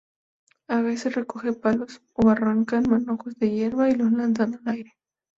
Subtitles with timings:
[0.67, 4.95] A veces recogen palos o arrancan manojos de hierba, y los lanzan al aire.